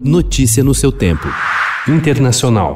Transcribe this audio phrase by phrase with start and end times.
[0.00, 1.28] Notícia no seu tempo.
[1.86, 2.74] Internacional.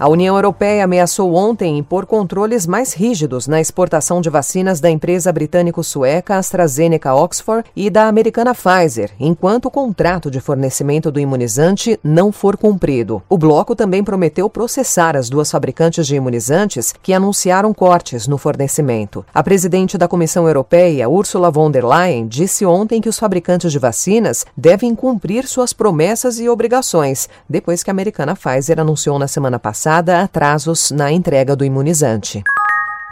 [0.00, 5.32] A União Europeia ameaçou ontem impor controles mais rígidos na exportação de vacinas da empresa
[5.32, 12.30] britânico-sueca AstraZeneca Oxford e da americana Pfizer, enquanto o contrato de fornecimento do imunizante não
[12.30, 13.20] for cumprido.
[13.28, 19.26] O bloco também prometeu processar as duas fabricantes de imunizantes que anunciaram cortes no fornecimento.
[19.34, 23.80] A presidente da Comissão Europeia, Ursula von der Leyen, disse ontem que os fabricantes de
[23.80, 29.58] vacinas devem cumprir suas promessas e obrigações, depois que a americana Pfizer anunciou na semana
[29.58, 32.42] passada passada atrasos na entrega do imunizante.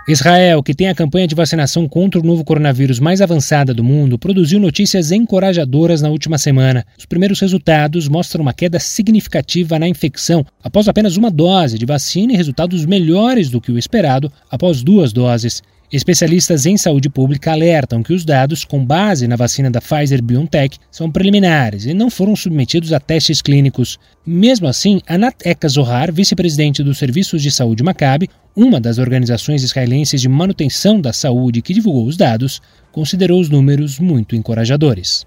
[0.07, 4.19] Israel, que tem a campanha de vacinação contra o novo coronavírus mais avançada do mundo,
[4.19, 6.85] produziu notícias encorajadoras na última semana.
[6.99, 12.35] Os primeiros resultados mostram uma queda significativa na infecção após apenas uma dose de vacina
[12.35, 15.63] e resultados melhores do que o esperado após duas doses.
[15.92, 20.78] Especialistas em saúde pública alertam que os dados, com base na vacina da Pfizer BioNTech,
[20.90, 23.98] são preliminares e não foram submetidos a testes clínicos.
[24.26, 30.20] Mesmo assim, Anat Eka Zohar, vice-presidente dos Serviços de Saúde Maccabi, uma das organizações israelenses
[30.20, 35.24] de manutenção da saúde que divulgou os dados, considerou os números muito encorajadores.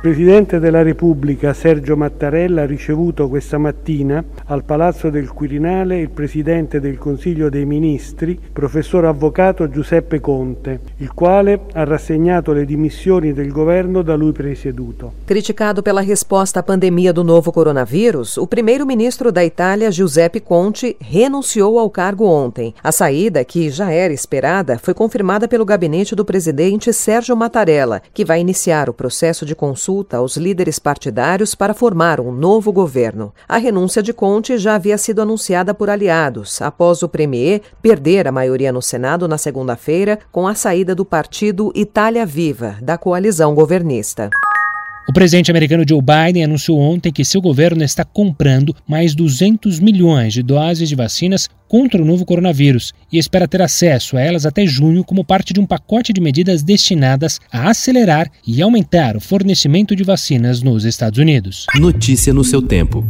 [0.00, 6.80] Presidente della Repubblica Sergio Mattarella ha ricevuto questa mattina al Palazzo del Quirinale il Presidente
[6.80, 13.52] del Consiglio dei Ministri, professor avvocato Giuseppe Conte, il quale ha rassegnato le dimissioni del
[13.52, 15.12] governo da lui presieduto.
[15.26, 21.78] Criticado pela risposta à pandemia do novo coronavírus, o primeiro-ministro da Itália, Giuseppe Conte, renunciou
[21.78, 22.72] ao cargo ontem.
[22.82, 28.24] A saída, que já era esperada, foi confirmada pelo gabinete do presidente Sérgio Mattarella, que
[28.24, 33.32] vai iniciar o processo de consulta consulta aos líderes partidários para formar um novo governo.
[33.48, 38.32] A renúncia de Conte já havia sido anunciada por aliados, após o Premier perder a
[38.32, 44.30] maioria no Senado na segunda-feira com a saída do partido Itália Viva, da coalizão governista.
[45.08, 50.32] O presidente americano Joe Biden anunciou ontem que seu governo está comprando mais 200 milhões
[50.32, 54.66] de doses de vacinas contra o novo coronavírus e espera ter acesso a elas até
[54.66, 59.94] junho como parte de um pacote de medidas destinadas a acelerar e aumentar o fornecimento
[59.94, 61.66] de vacinas nos Estados Unidos.
[61.76, 63.06] Notícia no seu tempo.